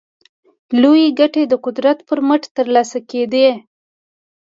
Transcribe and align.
لویې 0.81 1.07
ګټې 1.19 1.43
د 1.47 1.53
قدرت 1.65 1.97
پر 2.07 2.19
مټ 2.27 2.43
ترلاسه 2.57 2.99
کېدې. 3.09 3.47